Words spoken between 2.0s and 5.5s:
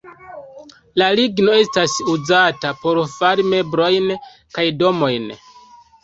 uzata por fari meblojn kaj domojn.